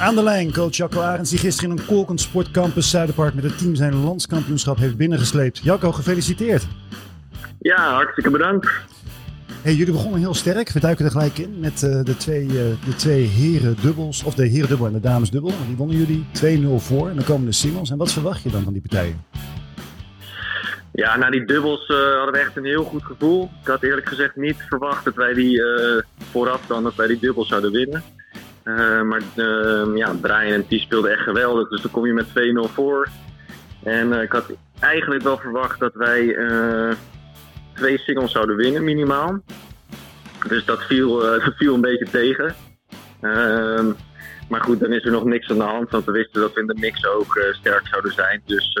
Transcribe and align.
Aan 0.00 0.14
de 0.14 0.22
lijn 0.22 0.52
coach 0.52 0.76
Jacco 0.76 1.00
Arends, 1.00 1.30
die 1.30 1.38
gisteren 1.38 1.70
in 1.70 1.78
een 1.78 1.86
kolkend 1.86 2.20
sportcampus 2.20 2.90
Zuiderpark 2.90 3.34
met 3.34 3.44
het 3.44 3.58
team 3.58 3.74
zijn 3.74 3.94
landskampioenschap 3.94 4.76
heeft 4.76 4.96
binnengesleept. 4.96 5.58
Jacco, 5.58 5.92
gefeliciteerd. 5.92 6.66
Ja, 7.58 7.92
hartstikke 7.92 8.30
bedankt. 8.30 8.70
Hey, 9.62 9.74
jullie 9.74 9.92
begonnen 9.92 10.20
heel 10.20 10.34
sterk. 10.34 10.70
We 10.70 10.80
duiken 10.80 11.04
er 11.04 11.10
gelijk 11.10 11.38
in 11.38 11.60
met 11.60 11.82
uh, 11.82 12.04
de, 12.04 12.16
twee, 12.16 12.44
uh, 12.44 12.52
de 12.84 12.94
twee 12.96 13.24
heren 13.24 13.76
dubbels, 13.82 14.22
of 14.22 14.34
de 14.34 14.46
heren 14.46 14.68
dubbel 14.68 14.86
en 14.86 14.92
de 14.92 15.00
dames 15.00 15.30
dubbel. 15.30 15.52
Die 15.66 15.76
wonnen 15.76 15.96
jullie 15.96 16.26
2-0 16.80 16.82
voor 16.82 17.08
en 17.08 17.14
dan 17.14 17.24
komen 17.24 17.46
de 17.46 17.52
singles. 17.52 17.90
En 17.90 17.96
wat 17.96 18.12
verwacht 18.12 18.42
je 18.42 18.50
dan 18.50 18.62
van 18.62 18.72
die 18.72 18.82
partijen? 18.82 19.24
Ja, 20.92 21.16
na 21.16 21.30
die 21.30 21.44
dubbels 21.44 21.88
uh, 21.88 21.96
hadden 22.16 22.32
we 22.32 22.38
echt 22.38 22.56
een 22.56 22.64
heel 22.64 22.84
goed 22.84 23.04
gevoel. 23.04 23.50
Ik 23.62 23.68
had 23.68 23.82
eerlijk 23.82 24.08
gezegd 24.08 24.36
niet 24.36 24.64
verwacht 24.68 25.04
dat 25.04 25.14
wij 25.14 25.34
die 25.34 25.62
vooraf 26.30 26.66
dan 26.66 26.82
dat 26.82 26.94
wij 26.94 27.06
die 27.06 27.18
dubbels 27.18 27.48
zouden 27.48 27.72
winnen. 27.72 28.02
Uh, 28.64 29.02
maar 29.02 29.22
uh, 29.36 29.96
ja, 29.96 30.14
Brian 30.20 30.52
en 30.52 30.66
Ties 30.66 30.82
speelden 30.82 31.10
echt 31.10 31.22
geweldig. 31.22 31.68
Dus 31.68 31.82
dan 31.82 31.90
kom 31.90 32.06
je 32.06 32.12
met 32.12 32.26
2-0 32.28 32.72
voor. 32.72 33.08
En 33.82 34.08
uh, 34.08 34.22
ik 34.22 34.32
had 34.32 34.46
eigenlijk 34.80 35.22
wel 35.22 35.38
verwacht 35.38 35.80
dat 35.80 35.94
wij 35.94 36.36
twee 37.74 37.98
singles 37.98 38.32
zouden 38.32 38.56
winnen, 38.56 38.84
minimaal. 38.84 39.42
Dus 40.48 40.64
dat 40.64 40.82
viel, 40.82 41.18
dat 41.44 41.54
viel 41.56 41.74
een 41.74 41.80
beetje 41.80 42.10
tegen. 42.10 42.54
Ehm, 43.20 43.86
maar 44.48 44.60
goed, 44.60 44.80
dan 44.80 44.92
is 44.92 45.04
er 45.04 45.10
nog 45.10 45.24
niks 45.24 45.50
aan 45.50 45.58
de 45.58 45.62
hand. 45.62 45.90
Want 45.90 46.04
we 46.04 46.12
wisten 46.12 46.40
dat 46.40 46.52
we 46.52 46.60
in 46.60 46.66
de 46.66 46.78
mix 46.80 47.06
ook 47.06 47.40
sterk 47.52 47.86
zouden 47.86 48.12
zijn. 48.12 48.42
Dus 48.44 48.78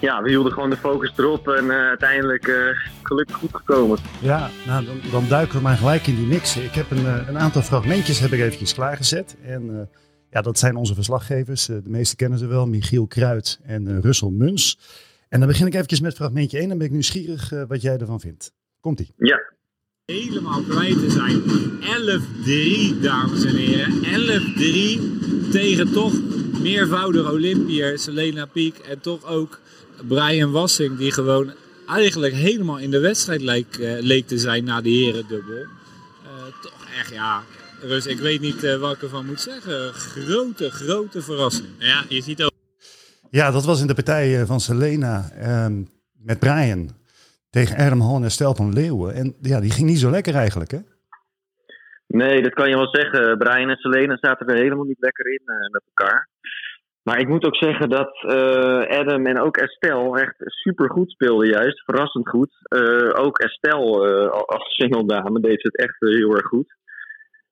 ja, 0.00 0.22
we 0.22 0.28
hielden 0.28 0.52
gewoon 0.52 0.70
de 0.70 0.76
focus 0.76 1.12
erop 1.16 1.48
en 1.48 1.64
uh, 1.64 1.70
uiteindelijk 1.70 2.46
uh, 2.46 2.56
gelukkig 3.02 3.36
goed 3.36 3.54
gekomen. 3.54 3.98
Ja, 4.20 4.50
nou, 4.66 4.84
dan, 4.84 5.00
dan, 5.10 5.28
duiken 5.28 5.56
we 5.56 5.62
maar 5.62 5.76
gelijk 5.76 6.06
in 6.06 6.16
die 6.16 6.26
mix. 6.26 6.56
Ik 6.56 6.74
heb 6.74 6.90
een, 6.90 7.02
uh, 7.02 7.28
een 7.28 7.38
aantal 7.38 7.62
fragmentjes 7.62 8.20
heb 8.20 8.32
ik 8.32 8.40
eventjes 8.40 8.74
klaargezet. 8.74 9.36
En 9.42 9.90
ja, 10.30 10.40
dat 10.40 10.58
zijn 10.58 10.76
onze 10.76 10.94
verslaggevers. 10.94 11.66
de 11.66 11.82
meeste 11.84 12.16
kennen 12.16 12.38
ze 12.38 12.46
wel, 12.46 12.66
Michiel 12.66 13.06
Kruid 13.06 13.60
en 13.62 14.00
Russel 14.00 14.30
Muns. 14.30 14.78
En 15.28 15.38
dan 15.38 15.48
begin 15.48 15.66
ik 15.66 15.74
eventjes 15.74 16.00
met 16.00 16.14
fragmentje 16.14 16.58
1. 16.58 16.68
Dan 16.68 16.78
ben 16.78 16.86
ik 16.86 16.92
nieuwsgierig 16.92 17.52
wat 17.68 17.82
jij 17.82 17.98
ervan 17.98 18.20
vindt. 18.20 18.52
Komt-ie. 18.80 19.12
Ja. 19.16 19.56
Helemaal 20.04 20.62
kwijt 20.62 20.98
te 20.98 21.10
zijn. 21.10 21.42
11-3, 22.98 23.02
dames 23.02 23.44
en 23.44 23.56
heren. 23.56 23.92
11-3 25.48 25.50
tegen 25.50 25.92
toch 25.92 26.12
meervoudig 26.60 27.30
Olympiër 27.30 27.98
Selena 27.98 28.46
Piek 28.46 28.78
en 28.78 29.00
toch 29.00 29.24
ook 29.24 29.60
Brian 30.08 30.50
Wassing, 30.50 30.98
die 30.98 31.12
gewoon 31.12 31.52
eigenlijk 31.86 32.34
helemaal 32.34 32.78
in 32.78 32.90
de 32.90 32.98
wedstrijd 32.98 33.40
leek, 33.40 33.78
uh, 33.78 33.92
leek 34.00 34.26
te 34.26 34.38
zijn 34.38 34.64
na 34.64 34.80
de 34.80 34.90
herendubbel. 34.90 35.56
Uh, 35.56 35.66
toch 36.62 36.86
echt, 36.98 37.12
ja, 37.12 37.42
Rus, 37.80 38.06
ik 38.06 38.18
weet 38.18 38.40
niet 38.40 38.64
uh, 38.64 38.76
wat 38.76 38.94
ik 38.94 39.02
ervan 39.02 39.26
moet 39.26 39.40
zeggen. 39.40 39.92
Grote, 39.92 40.70
grote 40.70 41.22
verrassing. 41.22 41.68
Ja, 41.78 42.04
je 42.08 42.22
ziet 42.22 42.42
ook. 42.42 42.52
Ja, 43.30 43.50
dat 43.50 43.64
was 43.64 43.80
in 43.80 43.86
de 43.86 43.94
partij 43.94 44.46
van 44.46 44.60
Selena 44.60 45.30
ehm, 45.30 45.82
met 46.12 46.38
Brian 46.38 46.90
tegen 47.50 47.76
Adam 47.76 48.00
Hall 48.00 48.22
en 48.22 48.30
Stel 48.30 48.54
van 48.54 48.72
Leeuwen. 48.72 49.14
En 49.14 49.34
ja, 49.42 49.60
die 49.60 49.70
ging 49.70 49.88
niet 49.88 49.98
zo 49.98 50.10
lekker 50.10 50.34
eigenlijk, 50.34 50.70
hè? 50.70 50.78
Nee, 52.08 52.42
dat 52.42 52.54
kan 52.54 52.68
je 52.68 52.76
wel 52.76 52.94
zeggen. 52.94 53.38
Brian 53.38 53.68
en 53.70 53.76
Selena 53.76 54.16
zaten 54.20 54.46
er 54.46 54.56
helemaal 54.56 54.84
niet 54.84 55.00
lekker 55.00 55.26
in 55.26 55.42
met 55.72 55.82
elkaar. 55.94 56.28
Maar 57.02 57.18
ik 57.20 57.28
moet 57.28 57.44
ook 57.44 57.56
zeggen 57.56 57.88
dat 57.88 58.22
uh, 58.22 58.98
Adam 58.98 59.26
en 59.26 59.40
ook 59.40 59.56
Estelle 59.56 60.20
echt 60.20 60.34
super 60.38 60.90
goed 60.90 61.10
speelden, 61.10 61.48
juist. 61.48 61.84
Verrassend 61.84 62.28
goed. 62.28 62.50
Ook 63.14 63.38
Estelle 63.38 64.30
als 64.30 64.74
single 64.74 65.06
dame 65.06 65.40
deed 65.40 65.62
het 65.62 65.76
echt 65.76 65.96
heel 65.98 66.36
erg 66.36 66.46
goed. 66.46 66.76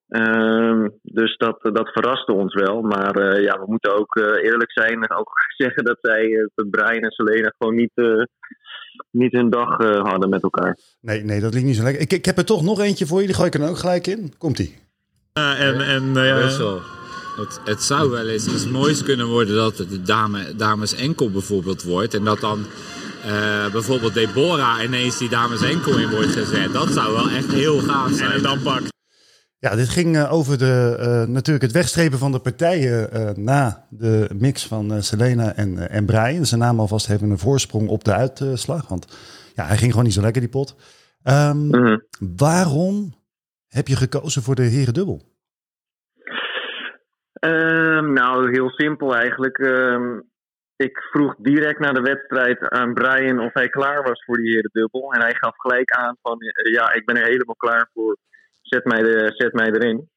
Ehm, 0.08 0.88
dus 1.02 1.36
dat, 1.36 1.58
dat 1.62 1.92
verraste 1.92 2.32
ons 2.32 2.54
wel. 2.54 2.82
Maar 2.82 3.40
ja, 3.40 3.58
we 3.58 3.64
moeten 3.66 3.98
ook 3.98 4.16
eerlijk 4.16 4.72
zijn 4.72 5.02
en 5.02 5.16
ook 5.16 5.30
zeggen 5.62 5.84
dat 5.84 5.98
zij, 6.00 6.48
Brian 6.70 7.02
en 7.02 7.10
Selena, 7.10 7.52
gewoon 7.58 7.74
niet, 7.74 7.92
niet 9.10 9.32
hun 9.32 9.50
dag 9.50 9.76
hadden 10.02 10.28
met 10.28 10.42
elkaar. 10.42 10.78
Nee, 11.00 11.24
nee, 11.24 11.40
dat 11.40 11.54
liep 11.54 11.64
niet 11.64 11.76
zo 11.76 11.82
lekker. 11.82 12.02
Ik, 12.02 12.12
ik 12.12 12.24
heb 12.24 12.38
er 12.38 12.44
toch 12.44 12.62
nog 12.62 12.80
eentje 12.80 13.06
voor 13.06 13.20
je, 13.20 13.26
die 13.26 13.34
gooi 13.34 13.48
ik 13.48 13.54
er 13.54 13.68
ook 13.68 13.78
gelijk 13.78 14.06
in. 14.06 14.32
Komt-ie. 14.38 14.74
en 15.32 15.80
en 15.80 16.14
Russell. 16.14 16.78
Het, 17.36 17.60
het, 17.64 17.82
zou 17.82 18.10
wel 18.10 18.28
eens 18.28 18.46
iets 18.46 18.68
moois 18.68 19.02
kunnen 19.02 19.26
worden 19.26 19.54
dat 19.54 19.78
het 19.78 19.90
de 19.90 20.02
dame, 20.02 20.56
dames 20.56 20.94
enkel 20.94 21.30
bijvoorbeeld 21.30 21.82
wordt. 21.82 22.14
En 22.14 22.24
dat 22.24 22.40
dan 22.40 22.66
uh, 23.26 23.72
bijvoorbeeld 23.72 24.14
Deborah 24.14 24.82
ineens 24.82 25.18
die 25.18 25.28
dames 25.28 25.62
enkel 25.62 25.98
in 25.98 26.10
wordt 26.10 26.32
gezet. 26.32 26.72
Dat 26.72 26.92
zou 26.92 27.12
wel 27.12 27.30
echt 27.30 27.52
heel 27.52 27.78
gaaf 27.78 28.12
zijn. 28.12 28.30
En 28.30 28.42
dan 28.42 28.62
pakt. 28.62 28.95
Ja, 29.58 29.74
dit 29.74 29.88
ging 29.88 30.16
uh, 30.16 30.32
over 30.32 30.58
de, 30.58 30.96
uh, 31.00 31.34
natuurlijk 31.34 31.64
het 31.64 31.74
wegstrepen 31.74 32.18
van 32.18 32.32
de 32.32 32.38
partijen 32.40 33.10
na 33.44 33.86
de 33.90 34.28
mix 34.34 34.66
van 34.66 35.02
Selena 35.02 35.54
en, 35.54 35.90
en 35.90 36.06
Brian. 36.06 36.44
Ze 36.44 36.56
namen 36.56 36.80
alvast 36.80 37.10
even 37.10 37.30
een 37.30 37.38
voorsprong 37.38 37.88
op 37.88 38.04
de 38.04 38.14
uitslag. 38.14 38.88
Want 38.88 39.06
ja, 39.54 39.64
hij 39.64 39.76
ging 39.76 39.90
gewoon 39.90 40.04
niet 40.04 40.14
zo 40.14 40.20
lekker, 40.20 40.40
die 40.40 40.50
pot. 40.50 40.76
Um, 41.24 41.56
mm 41.56 41.74
-hmm. 41.74 42.06
Waarom 42.36 43.14
heb 43.68 43.88
je 43.88 43.96
gekozen 43.96 44.42
voor 44.42 44.54
de 44.54 44.62
heren 44.62 44.94
dubbel? 44.94 45.22
Um, 47.40 48.12
nou, 48.12 48.50
heel 48.50 48.70
simpel 48.70 49.16
eigenlijk. 49.16 49.58
Um, 49.58 50.30
ik 50.76 50.98
vroeg 51.10 51.34
direct 51.38 51.78
na 51.78 51.92
de 51.92 52.00
wedstrijd 52.00 52.68
aan 52.68 52.94
Brian 52.94 53.40
of 53.40 53.52
hij 53.52 53.68
klaar 53.68 54.02
was 54.02 54.24
voor 54.24 54.36
die 54.36 54.52
herendubbel. 54.54 55.12
En 55.12 55.20
hij 55.20 55.34
gaf 55.34 55.56
gelijk 55.56 55.90
aan 55.90 56.16
van, 56.22 56.38
ja, 56.72 56.92
ik 56.92 57.04
ben 57.04 57.16
er 57.16 57.26
helemaal 57.26 57.56
klaar 57.56 57.90
voor. 57.94 58.16
Zet 58.68 58.84
mij, 58.84 59.30
zet 59.34 59.52
mij 59.52 59.70
erin. 59.70 60.08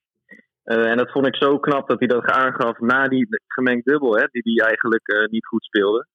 Uh, 0.70 0.90
en 0.90 0.98
dat 0.98 1.12
vond 1.12 1.28
ik 1.28 1.36
zo 1.36 1.60
knap 1.60 1.88
dat 1.88 2.00
hij 2.00 2.08
dat 2.08 2.26
aangaf 2.26 2.80
na 2.80 3.08
die 3.08 3.28
gemengd 3.48 3.86
dubbel, 3.86 4.18
hè, 4.18 4.26
die 4.32 4.42
hij 4.44 4.68
eigenlijk 4.68 5.08
uh, 5.08 5.28
niet 5.28 5.46
goed 5.46 5.64
speelde. 5.64 6.08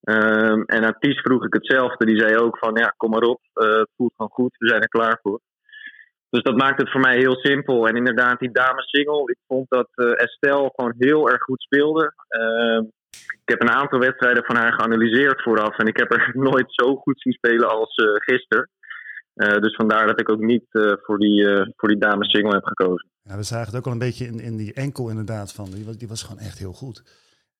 Um, 0.00 0.64
en 0.64 0.84
aan 0.84 0.96
vroeg 0.98 1.44
ik 1.44 1.54
hetzelfde. 1.54 2.06
Die 2.06 2.18
zei 2.18 2.36
ook 2.36 2.58
van, 2.58 2.74
ja, 2.74 2.94
kom 2.96 3.10
maar 3.10 3.22
op. 3.22 3.40
Uh, 3.54 3.68
het 3.68 3.90
voelt 3.96 4.12
gewoon 4.16 4.30
goed. 4.30 4.56
We 4.58 4.68
zijn 4.68 4.80
er 4.80 4.88
klaar 4.88 5.18
voor. 5.22 5.40
Dus 6.30 6.42
dat 6.42 6.56
maakt 6.56 6.80
het 6.80 6.90
voor 6.90 7.00
mij 7.00 7.16
heel 7.16 7.36
simpel. 7.36 7.88
En 7.88 7.96
inderdaad, 7.96 8.38
die 8.38 8.52
dames 8.52 8.88
single, 8.88 9.22
ik 9.24 9.38
vond 9.46 9.66
dat 9.68 9.88
Estelle 9.94 10.72
gewoon 10.74 10.94
heel 10.98 11.30
erg 11.30 11.42
goed 11.42 11.62
speelde. 11.62 12.12
Uh, 12.28 12.80
ik 13.10 13.48
heb 13.48 13.62
een 13.62 13.70
aantal 13.70 13.98
wedstrijden 13.98 14.44
van 14.44 14.56
haar 14.56 14.72
geanalyseerd 14.72 15.42
vooraf. 15.42 15.78
En 15.78 15.86
ik 15.86 15.96
heb 15.96 16.10
haar 16.10 16.30
nooit 16.50 16.66
zo 16.68 16.96
goed 16.96 17.20
zien 17.20 17.32
spelen 17.32 17.68
als 17.68 17.94
gisteren. 18.24 18.68
Uh, 19.40 19.60
dus 19.60 19.74
vandaar 19.74 20.06
dat 20.06 20.20
ik 20.20 20.30
ook 20.30 20.40
niet 20.40 20.64
voor, 21.02 21.18
die, 21.18 21.46
voor 21.76 21.88
die 21.88 21.98
dames 21.98 22.30
single 22.30 22.54
heb 22.54 22.64
gekozen. 22.64 23.08
Ja, 23.22 23.36
we 23.36 23.42
zagen 23.42 23.66
het 23.66 23.76
ook 23.76 23.86
al 23.86 23.92
een 23.92 23.98
beetje 23.98 24.26
in, 24.26 24.40
in 24.40 24.56
die 24.56 24.72
enkel 24.72 25.08
inderdaad 25.08 25.52
van. 25.52 25.70
Die 25.70 25.84
was, 25.84 25.96
die 25.96 26.08
was 26.08 26.22
gewoon 26.22 26.42
echt 26.42 26.58
heel 26.58 26.72
goed. 26.72 27.02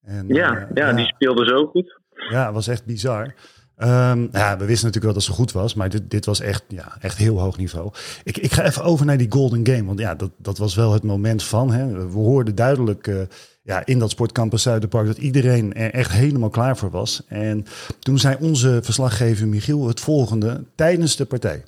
En, 0.02 0.28
ja, 0.28 0.52
ja, 0.52 0.69
ja, 0.74 0.92
die 0.92 1.06
speelde 1.06 1.44
zo 1.44 1.66
goed. 1.66 2.00
Ja, 2.10 2.44
het 2.44 2.54
was 2.54 2.69
echt 2.69 2.84
bizar. 2.84 3.34
Um, 3.82 4.28
ja, 4.32 4.56
we 4.56 4.64
wisten 4.64 4.86
natuurlijk 4.86 5.04
wel 5.04 5.12
dat 5.12 5.22
ze 5.22 5.32
goed 5.32 5.52
was, 5.52 5.74
maar 5.74 5.88
dit, 5.88 6.10
dit 6.10 6.26
was 6.26 6.40
echt, 6.40 6.64
ja, 6.69 6.96
echt 7.00 7.16
heel 7.16 7.38
hoog 7.38 7.56
niveau. 7.56 7.92
Ik, 8.24 8.36
ik 8.36 8.52
ga 8.52 8.64
even 8.64 8.82
over 8.82 9.06
naar 9.06 9.16
die 9.16 9.32
Golden 9.32 9.66
Game, 9.66 9.84
want 9.84 9.98
ja, 9.98 10.14
dat, 10.14 10.30
dat 10.36 10.58
was 10.58 10.74
wel 10.74 10.92
het 10.92 11.02
moment 11.02 11.42
van. 11.42 11.72
Hè. 11.72 12.08
We 12.08 12.19
hoorden 12.19 12.54
duidelijk 12.54 13.06
uh, 13.06 13.20
ja, 13.62 13.86
in 13.86 13.98
dat 13.98 14.10
sportcampus 14.10 14.62
Zuiderpark 14.62 15.06
dat 15.06 15.19
iedereen 15.19 15.74
er 15.74 15.90
echt 15.90 16.12
helemaal 16.12 16.50
klaar 16.50 16.76
voor 16.76 16.90
was. 16.90 17.22
En 17.28 17.64
toen 17.98 18.19
zei 18.19 18.36
onze 18.40 18.80
verslaggever 18.82 19.48
Michiel 19.48 19.88
het 19.88 20.00
volgende 20.00 20.64
tijdens 20.74 21.16
de 21.16 21.24
partij. 21.24 21.62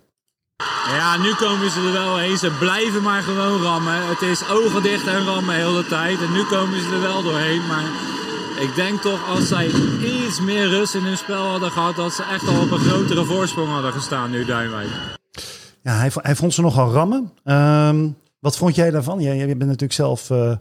Ja, 0.96 1.16
nu 1.16 1.34
komen 1.34 1.70
ze 1.70 1.80
er 1.80 1.92
wel 1.92 2.16
heen. 2.16 2.38
Ze 2.38 2.50
blijven 2.58 3.02
maar 3.02 3.22
gewoon 3.22 3.62
rammen. 3.62 4.08
Het 4.08 4.22
is 4.22 4.48
ogen 4.48 4.82
dicht 4.82 5.06
en 5.06 5.24
rammen 5.24 5.54
heel 5.54 5.74
de 5.74 5.86
tijd. 5.86 6.20
En 6.20 6.32
nu 6.32 6.44
komen 6.44 6.82
ze 6.82 6.90
er 6.94 7.00
wel 7.00 7.22
doorheen, 7.22 7.66
maar 7.66 7.84
ik 8.60 8.74
denk 8.74 9.00
toch 9.00 9.28
als 9.28 9.48
zij 9.48 9.70
iets 10.00 10.40
meer 10.40 10.68
rust 10.68 10.94
in 10.94 11.02
hun 11.02 11.16
spel 11.16 11.46
hadden 11.46 11.70
gehad, 11.70 11.96
dat 11.96 12.12
ze 12.12 12.22
echt 12.22 12.48
al 12.48 12.60
op 12.60 12.70
een 12.70 12.78
grotere 12.78 13.24
voorsprong 13.24 13.68
hadden 13.68 13.92
gestaan 13.92 14.30
nu 14.30 14.44
Duinwijk. 14.44 14.88
Ja, 15.82 15.92
hij, 15.92 16.10
hij 16.14 16.36
vond 16.36 16.54
ze 16.54 16.60
nogal 16.60 16.92
rammen. 16.92 17.32
Um, 17.44 18.16
wat 18.38 18.56
vond 18.56 18.74
jij 18.74 18.90
daarvan? 18.90 19.20
Jij, 19.20 19.46
bent 19.46 19.58
natuurlijk 19.58 19.92
zelf, 19.92 20.30
uh, 20.30 20.52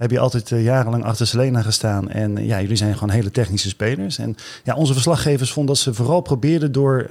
heb 0.00 0.10
je 0.10 0.18
altijd 0.18 0.50
uh, 0.50 0.64
jarenlang 0.64 1.04
achter 1.04 1.26
Selena 1.26 1.62
gestaan. 1.62 2.08
En 2.08 2.38
uh, 2.38 2.46
ja, 2.46 2.60
jullie 2.60 2.76
zijn 2.76 2.94
gewoon 2.94 3.14
hele 3.14 3.30
technische 3.30 3.68
spelers. 3.68 4.18
En 4.18 4.34
ja, 4.64 4.74
onze 4.74 4.92
verslaggevers 4.92 5.52
vonden 5.52 5.74
dat 5.74 5.82
ze 5.82 5.94
vooral 5.94 6.20
probeerden 6.20 6.72
door, 6.72 7.06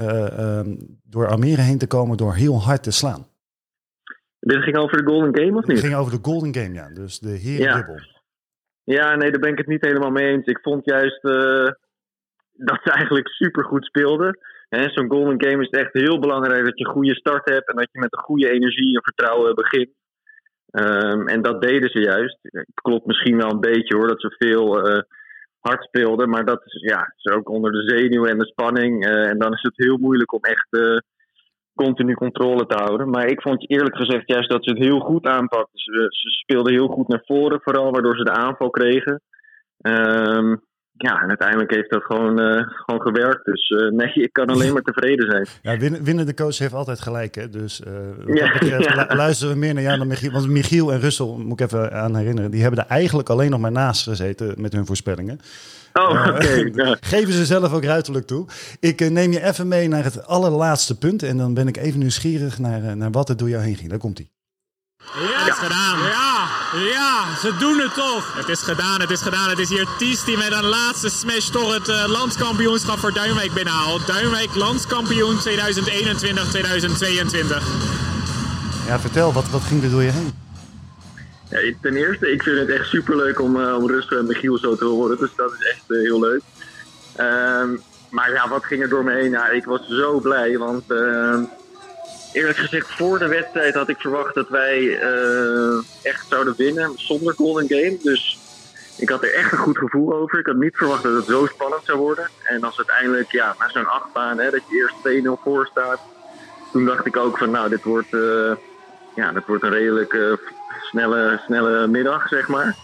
door 1.03 1.27
Almere 1.27 1.62
heen 1.62 1.77
te 1.77 1.88
komen 1.88 2.18
door 2.18 2.36
heel 2.36 2.62
hard 2.62 2.83
te 2.83 2.91
slaan. 2.91 3.27
Dit 4.39 4.63
ging 4.63 4.77
over 4.77 4.97
de 4.97 5.12
Golden 5.12 5.38
Game 5.38 5.57
of 5.57 5.65
niet? 5.65 5.77
Het 5.77 5.86
ging 5.86 6.00
over 6.00 6.12
de 6.12 6.30
Golden 6.30 6.56
Game, 6.56 6.74
ja. 6.74 6.89
Dus 6.94 7.19
de 7.19 7.30
herendubbel. 7.30 7.95
Ja. 7.95 8.18
Ja, 8.83 9.15
nee, 9.15 9.31
daar 9.31 9.39
ben 9.39 9.51
ik 9.51 9.57
het 9.57 9.68
niet 9.68 9.86
helemaal 9.86 10.12
mee 10.12 10.27
eens. 10.27 10.45
Ik 10.45 10.59
vond 10.62 10.86
juist 10.86 11.24
uh, 11.24 11.69
dat 12.51 12.80
ze 12.83 12.91
eigenlijk 12.91 13.27
super 13.27 13.63
goed 13.65 13.86
speelden. 13.86 14.39
Zo'n 14.69 15.09
Golden 15.09 15.44
Game 15.44 15.62
is 15.63 15.69
het 15.71 15.81
echt 15.81 15.94
heel 15.94 16.19
belangrijk 16.19 16.65
dat 16.65 16.77
je 16.77 16.86
een 16.86 16.91
goede 16.91 17.15
start 17.15 17.50
hebt 17.50 17.69
en 17.69 17.75
dat 17.75 17.89
je 17.91 18.00
met 18.00 18.13
een 18.13 18.24
goede 18.24 18.51
energie 18.51 18.95
en 18.95 19.03
vertrouwen 19.03 19.56
begint. 19.56 19.89
Um, 20.71 21.27
en 21.27 21.42
dat 21.42 21.62
deden 21.62 21.89
ze 21.89 22.00
juist. 22.00 22.38
Klopt 22.74 23.06
misschien 23.06 23.38
wel 23.38 23.51
een 23.51 23.60
beetje 23.60 23.95
hoor, 23.95 24.07
dat 24.07 24.21
ze 24.21 24.36
veel 24.38 24.88
uh, 24.88 25.00
hard 25.60 25.83
speelden. 25.83 26.30
Maar 26.30 26.45
dat 26.45 26.62
is, 26.66 26.81
ja, 26.81 27.13
is 27.18 27.31
ook 27.31 27.50
onder 27.50 27.71
de 27.71 27.89
zenuwen 27.89 28.30
en 28.30 28.38
de 28.38 28.45
spanning. 28.45 29.06
Uh, 29.06 29.30
en 29.30 29.38
dan 29.38 29.54
is 29.54 29.62
het 29.62 29.77
heel 29.77 29.98
moeilijk 29.98 30.33
om 30.33 30.42
echt 30.42 30.68
continu 31.75 32.13
controle 32.13 32.66
te 32.66 32.83
houden. 32.83 33.10
Maar 33.10 33.25
ik 33.25 33.42
vond 33.42 33.69
eerlijk 33.69 33.98
gezegd 33.98 34.27
juist 34.27 34.50
dat 34.50 34.63
ze 34.63 34.69
het 34.69 34.80
heel 34.80 35.00
goed 35.00 35.25
aanpakten. 35.25 35.80
Ze, 35.80 36.07
ze 36.10 36.30
speelden 36.30 36.74
heel 36.74 36.88
goed 36.88 37.07
naar 37.07 37.24
voren 37.25 37.62
vooral, 37.62 37.92
waardoor 37.92 38.18
ze 38.18 38.24
de 38.24 38.31
aanval 38.31 38.69
kregen. 38.69 39.22
Ehm, 39.77 40.56
ja, 41.01 41.22
en 41.22 41.28
uiteindelijk 41.28 41.72
heeft 41.72 41.90
dat 41.90 42.04
gewoon, 42.04 42.42
uh, 42.42 42.62
gewoon 42.68 43.01
gewerkt. 43.01 43.46
Dus 43.46 43.69
uh, 43.69 43.92
nee, 43.92 44.13
ik 44.13 44.34
kan 44.34 44.48
alleen 44.48 44.74
maar 44.74 44.81
tevreden 44.81 45.30
zijn. 45.30 45.48
Ja, 45.62 45.78
winnen, 45.78 46.04
winnende 46.04 46.34
coach 46.34 46.57
heeft 46.57 46.74
altijd 46.74 47.01
gelijk. 47.01 47.36
Hè? 47.36 47.50
Dus 47.50 47.81
uh, 47.88 48.36
ja, 48.36 48.51
betreft, 48.51 48.84
ja. 48.96 49.16
luisteren 49.16 49.54
we 49.54 49.60
meer 49.60 49.74
naar 49.74 49.84
jou 49.84 49.98
dan 49.98 50.07
Michiel. 50.07 50.31
Want 50.31 50.48
Michiel 50.48 50.92
en 50.92 51.00
Russell, 51.00 51.36
moet 51.38 51.60
ik 51.60 51.66
even 51.66 51.94
aan 51.94 52.16
herinneren, 52.16 52.51
die 52.51 52.62
hebben 52.62 52.80
er 52.80 52.90
eigenlijk 52.90 53.30
alleen 53.30 53.50
nog 53.50 53.60
maar 53.60 53.72
naast 53.72 54.04
gezeten 54.04 54.54
met 54.57 54.74
hun 54.74 54.86
voorspellingen. 54.86 55.40
Oh, 55.94 56.10
oké. 56.10 56.30
Okay, 56.30 56.72
ja. 56.86 56.98
Geven 57.01 57.34
ze 57.34 57.46
zelf 57.46 57.74
ook 57.74 57.84
ruiterlijk 57.84 58.28
toe. 58.28 58.48
Ik 58.80 59.10
neem 59.10 59.31
je 59.31 59.44
even 59.44 59.68
mee 59.68 59.88
naar 59.88 60.04
het 60.04 60.28
allerlaatste 60.28 60.98
punt. 60.98 61.24
En 61.24 61.38
dan 61.38 61.54
ben 61.54 61.68
ik 61.68 61.78
even 61.78 62.00
nieuwsgierig 62.00 62.60
naar, 62.60 62.98
naar 62.98 63.12
wat 63.12 63.30
er 63.30 63.38
door 63.38 63.50
jou 63.50 63.63
heen 63.63 63.75
ging. 63.75 63.90
Daar 63.90 64.00
komt 64.00 64.18
hij. 64.18 64.30
Ja, 64.98 65.40
het 65.40 65.48
is 65.48 65.54
gedaan. 65.54 66.00
Ja, 66.00 66.38
ja, 66.74 67.36
ze 67.36 67.56
doen 67.60 67.80
het 67.80 67.94
toch. 67.94 68.36
Het 68.36 68.50
is 68.50 68.62
gedaan, 68.62 69.01
het 69.01 69.10
is 69.10 69.21
gedaan. 69.21 69.50
Het 69.50 69.60
is 69.60 69.69
hier 69.69 69.88
Ties 69.98 70.24
die 70.24 70.38
met 70.38 70.51
een 70.51 70.66
laatste 70.66 71.10
smash 71.10 71.50
toch 71.50 71.74
het 71.74 71.88
uh, 71.88 72.04
landskampioenschap 72.07 73.00
voor 73.00 73.13
Duinwijk 73.13 73.54
binnenhaalt. 73.54 74.07
Duinwijk 74.07 74.56
landskampioen 74.56 75.38
2021-2022. 75.39 75.42
Ja, 78.88 79.00
vertel, 79.00 79.33
wat, 79.33 79.50
wat 79.50 79.62
ging 79.62 79.83
er 79.83 79.89
door 79.89 80.04
je 80.04 80.12
heen? 80.12 80.31
Ja, 81.50 81.74
ten 81.81 81.95
eerste, 81.95 82.31
ik 82.31 82.44
vind 82.44 82.60
het 82.60 82.69
echt 82.69 82.88
superleuk 82.88 83.42
om, 83.42 83.56
uh, 83.56 83.75
om 83.75 83.88
Russen 83.88 84.18
en 84.18 84.25
Michiel 84.25 84.57
zo 84.57 84.75
te 84.75 84.86
horen. 84.86 85.18
Dus 85.18 85.31
dat 85.36 85.54
is 85.60 85.68
echt 85.68 85.83
uh, 85.88 86.01
heel 86.01 86.19
leuk. 86.19 86.42
Um, 87.19 87.81
maar 88.10 88.31
ja, 88.31 88.50
wat 88.50 88.65
ging 88.65 88.81
er 88.81 88.89
door 88.89 89.04
me 89.04 89.13
heen? 89.13 89.30
Ja, 89.30 89.50
ik 89.50 89.65
was 89.65 89.88
zo 89.88 90.19
blij, 90.19 90.57
want 90.57 90.83
eerlijk 92.31 92.57
gezegd, 92.57 92.87
voor 92.87 93.19
de 93.19 93.27
wedstrijd 93.27 93.73
had 93.73 93.89
ik 93.89 93.99
verwacht 93.99 94.35
dat 94.35 94.49
wij 94.49 94.79
uh, 94.81 95.77
echt 96.01 96.25
zouden 96.29 96.53
winnen 96.57 96.91
zonder 96.95 97.33
Golden 97.33 97.67
Game. 97.67 97.97
Dus 98.01 98.39
ik 98.97 99.09
had 99.09 99.23
er 99.23 99.33
echt 99.33 99.51
een 99.51 99.57
goed 99.57 99.77
gevoel 99.77 100.13
over. 100.13 100.39
Ik 100.39 100.45
had 100.45 100.55
niet 100.55 100.77
verwacht 100.77 101.03
dat 101.03 101.13
het 101.13 101.25
zo 101.25 101.45
spannend 101.45 101.85
zou 101.85 101.97
worden. 101.97 102.29
En 102.43 102.63
als 102.63 102.77
uiteindelijk, 102.77 103.31
ja, 103.31 103.55
na 103.59 103.69
zo'n 103.69 103.89
achtbaan, 103.89 104.39
hè, 104.39 104.49
dat 104.49 104.61
je 104.69 104.75
eerst 104.75 105.27
2-0 105.27 105.41
voor 105.43 105.67
staat. 105.71 105.99
Toen 106.71 106.85
dacht 106.85 107.05
ik 107.05 107.17
ook 107.17 107.37
van, 107.37 107.51
nou, 107.51 107.69
dit 107.69 107.83
wordt, 107.83 108.13
uh, 108.13 108.51
ja, 109.15 109.31
dit 109.31 109.45
wordt 109.45 109.63
een 109.63 109.71
redelijk 109.71 110.13
uh, 110.13 110.33
snelle, 110.81 111.41
snelle 111.45 111.87
middag, 111.87 112.27
zeg 112.27 112.47
maar. 112.47 112.75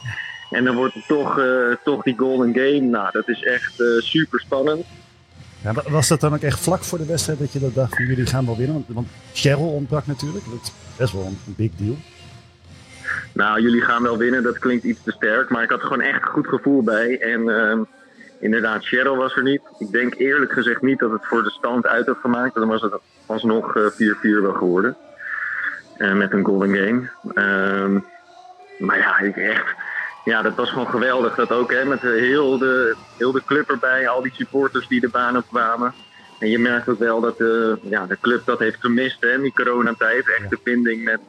En 0.50 0.64
dan 0.64 0.76
wordt 0.76 0.94
het 0.94 1.08
toch, 1.08 1.42
toch 1.84 2.04
die 2.04 2.18
Golden 2.18 2.54
Game. 2.54 2.80
Nou, 2.80 3.10
dat 3.12 3.28
is 3.28 3.44
echt 3.44 3.84
super 3.98 4.40
spannend. 4.40 4.86
Was 5.74 6.08
dat 6.08 6.20
dan 6.20 6.34
ook 6.34 6.42
echt 6.42 6.60
vlak 6.60 6.84
voor 6.84 6.98
de 6.98 7.06
wedstrijd 7.06 7.40
dat 7.40 7.52
je 7.52 7.60
dat 7.60 7.74
dacht 7.74 7.96
van 7.96 8.06
jullie 8.06 8.26
gaan 8.26 8.46
wel 8.46 8.58
winnen? 8.58 8.86
Want, 8.88 9.08
Cheryl 9.34 9.70
ontbrak 9.70 10.08
natuurlijk. 10.08 10.46
Dat 10.46 10.60
is 10.64 10.72
best 10.98 11.14
wel 11.14 11.26
een 11.26 11.38
big 11.46 11.72
deal. 11.76 11.96
Nou, 13.34 13.62
jullie 13.62 13.82
gaan 13.82 14.04
wel 14.04 14.18
winnen, 14.18 14.44
dat 14.44 14.60
klinkt 14.60 14.84
iets 14.84 15.04
te 15.04 15.12
sterk. 15.12 15.50
Maar 15.50 15.64
ik 15.64 15.70
had 15.70 15.80
er 15.80 15.88
gewoon 15.88 16.02
echt 16.02 16.22
een 16.22 16.28
goed 16.28 16.48
gevoel 16.48 16.84
bij. 16.84 17.20
En 17.20 17.42
uh, 17.42 17.80
inderdaad, 18.40 18.86
Cheryl 18.86 19.16
was 19.16 19.36
er 19.36 19.44
niet. 19.44 19.62
Ik 19.78 19.92
denk 19.92 20.16
eerlijk 20.16 20.52
gezegd 20.52 20.82
niet 20.82 21.00
dat 21.00 21.12
het 21.12 21.26
voor 21.26 21.44
de 21.44 21.50
stand 21.50 21.86
uit 21.86 22.06
had 22.06 22.18
gemaakt. 22.18 22.56
Dan 22.56 22.68
was 22.68 22.82
het 22.82 22.94
alsnog 23.26 23.78
4-4 23.78 23.98
uh, 23.98 24.42
wel 24.42 24.54
geworden. 24.54 24.98
Uh, 25.98 26.14
met 26.14 26.32
een 26.32 26.46
golden 26.46 26.76
game. 26.76 27.10
Uh, 27.34 28.02
maar 28.80 28.98
ja, 28.98 29.20
ik 29.20 29.38
echt 29.38 29.76
ja, 30.26 30.42
dat 30.42 30.56
was 30.56 30.70
gewoon 30.70 30.90
geweldig. 30.90 31.36
Dat 31.36 31.52
ook 31.52 31.72
hè, 31.72 31.86
met 31.86 32.02
heel 32.02 32.58
de, 32.58 32.96
heel 33.18 33.32
de 33.32 33.44
club 33.46 33.70
erbij, 33.70 34.08
al 34.08 34.22
die 34.22 34.34
supporters 34.34 34.88
die 34.88 35.00
de 35.00 35.10
baan 35.10 35.38
op 35.38 35.48
kwamen. 35.48 35.94
En 36.40 36.50
je 36.50 36.60
merkt 36.60 36.90
ook 36.90 37.00
wel 37.00 37.22
dat 37.22 37.38
de, 37.38 37.78
ja, 37.82 38.06
de 38.06 38.18
club 38.22 38.46
dat 38.46 38.60
heeft 38.60 38.80
gemist 38.80 39.18
hè, 39.20 39.34
in 39.34 39.42
die 39.42 39.54
coronatijd. 39.54 40.30
Echt 40.40 40.50
de 40.50 40.60
binding 40.64 41.04
met, 41.04 41.20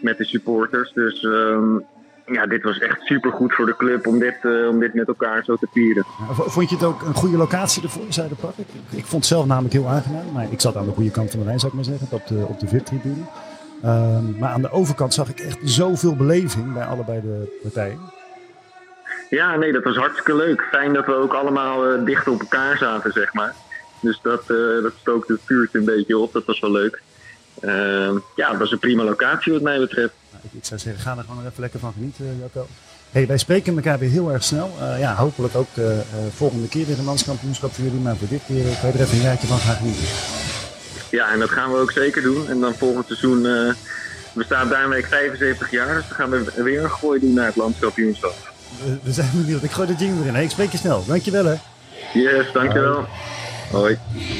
met 0.00 0.18
de 0.18 0.24
supporters. 0.24 0.92
Dus 0.92 1.22
um, 1.22 1.84
ja, 2.26 2.46
dit 2.46 2.62
was 2.62 2.78
echt 2.78 3.00
super 3.00 3.32
goed 3.32 3.54
voor 3.54 3.66
de 3.66 3.76
club 3.76 4.06
om 4.06 4.18
dit, 4.18 4.36
uh, 4.42 4.68
om 4.68 4.78
dit 4.78 4.94
met 4.94 5.08
elkaar 5.08 5.44
zo 5.44 5.56
te 5.56 5.68
vieren. 5.72 6.04
Vond 6.30 6.68
je 6.68 6.74
het 6.74 6.84
ook 6.84 7.02
een 7.02 7.14
goede 7.14 7.36
locatie 7.36 7.82
ervoor, 7.82 8.02
Zuiderpark? 8.08 8.58
Ik, 8.58 8.66
ik 8.90 9.04
vond 9.04 9.22
het 9.22 9.26
zelf 9.26 9.46
namelijk 9.46 9.74
heel 9.74 9.88
aangenaam. 9.88 10.32
Maar 10.32 10.52
ik 10.52 10.60
zat 10.60 10.76
aan 10.76 10.86
de 10.86 10.92
goede 10.92 11.10
kant 11.10 11.30
van 11.30 11.38
de 11.38 11.44
lijn, 11.44 11.58
zou 11.58 11.72
ik 11.72 11.76
maar 11.76 11.98
zeggen, 11.98 12.08
op 12.10 12.26
de, 12.26 12.44
op 12.48 12.60
de 12.60 12.68
VIP-tribune. 12.68 13.24
Um, 13.84 14.36
maar 14.38 14.50
aan 14.50 14.62
de 14.62 14.70
overkant 14.70 15.14
zag 15.14 15.28
ik 15.28 15.40
echt 15.40 15.58
zoveel 15.62 16.16
beleving 16.16 16.72
bij 16.72 16.84
allebei 16.84 17.20
de 17.20 17.58
partijen. 17.62 17.98
Ja, 19.30 19.56
nee, 19.56 19.72
dat 19.72 19.84
was 19.84 19.96
hartstikke 19.96 20.36
leuk. 20.36 20.62
Fijn 20.70 20.92
dat 20.92 21.06
we 21.06 21.14
ook 21.14 21.32
allemaal 21.32 21.92
uh, 21.92 22.04
dicht 22.04 22.28
op 22.28 22.40
elkaar 22.40 22.78
zaten, 22.78 23.12
zeg 23.12 23.32
maar. 23.32 23.54
Dus 24.00 24.20
dat, 24.22 24.42
uh, 24.48 24.82
dat 24.82 24.92
stookte 25.00 25.32
het 25.32 25.42
vuurtje 25.44 25.78
een 25.78 25.84
beetje 25.84 26.18
op. 26.18 26.32
Dat 26.32 26.44
was 26.44 26.60
wel 26.60 26.70
leuk. 26.70 27.02
Uh, 27.60 28.10
ja, 28.36 28.50
het 28.50 28.58
was 28.58 28.72
een 28.72 28.78
prima 28.78 29.04
locatie 29.04 29.52
wat 29.52 29.62
mij 29.62 29.78
betreft. 29.78 30.12
Nou, 30.30 30.44
ik, 30.52 30.64
zou 30.64 30.80
zeggen, 30.80 31.02
ga 31.02 31.16
er 31.16 31.24
gewoon 31.28 31.46
even 31.46 31.60
lekker 31.60 31.80
van 31.80 31.92
genieten, 31.92 32.38
Jacco. 32.40 32.66
Hey, 33.10 33.26
wij 33.26 33.38
spreken 33.38 33.76
elkaar 33.76 33.98
weer 33.98 34.10
heel 34.10 34.32
erg 34.32 34.42
snel. 34.42 34.76
Uh, 34.80 34.98
ja, 34.98 35.14
hopelijk 35.14 35.54
ook 35.54 35.68
volgende 36.34 36.68
keer 36.68 36.86
weer 36.86 36.98
een 36.98 37.04
landskampioenschap 37.04 37.72
voor 37.72 37.84
jullie. 37.84 38.00
Maar 38.00 38.16
voor 38.16 38.28
dit 38.28 38.42
keer 38.46 38.62
kan 38.80 38.90
je 38.90 38.98
er 38.98 39.00
even 39.00 39.16
een 39.16 39.22
jaartje 39.22 39.46
van 39.46 39.58
gaan 39.58 39.76
genieten. 39.76 40.06
Ja, 41.10 41.32
en 41.32 41.38
dat 41.38 41.50
gaan 41.50 41.72
we 41.72 41.78
ook 41.78 41.92
zeker 41.92 42.22
doen. 42.22 42.48
En 42.48 42.60
dan 42.60 42.74
volgend 42.74 43.06
seizoen 43.06 43.46
bestaat 44.32 44.70
Duinwijk 44.70 45.06
75 45.06 45.70
jaar. 45.70 45.94
Dus 45.94 46.08
dan 46.08 46.16
gaan 46.16 46.30
we 46.30 46.62
weer 46.62 46.82
een 46.82 46.90
gooi 46.90 47.20
doen 47.20 47.32
naar 47.32 47.46
het 47.46 47.56
landskampioenschap 47.56 48.47
we 49.02 49.12
zijn 49.12 49.30
benieuwd. 49.32 49.62
Ik 49.62 49.70
gooi 49.70 49.88
de 49.88 49.94
jingle 49.94 50.20
erin. 50.20 50.34
Hey, 50.34 50.44
ik 50.44 50.50
spreek 50.50 50.72
je 50.72 50.78
snel. 50.78 51.04
Dankjewel 51.06 51.44
hè. 51.44 51.54
Yes, 52.12 52.52
dankjewel. 52.52 53.04
Hoi. 53.70 53.98
Hoi. 54.12 54.37